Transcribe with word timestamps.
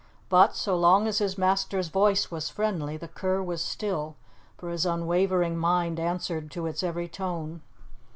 But, 0.29 0.55
so 0.55 0.75
long 0.75 1.05
as 1.05 1.19
his 1.19 1.37
master's 1.37 1.89
voice 1.89 2.31
was 2.31 2.49
friendly, 2.49 2.97
the 2.97 3.07
cur 3.07 3.39
was 3.43 3.61
still, 3.61 4.15
for 4.57 4.71
his 4.71 4.83
unwavering 4.83 5.55
mind 5.55 5.99
answered 5.99 6.49
to 6.53 6.65
its 6.65 6.81
every 6.81 7.07
tone. 7.07 7.61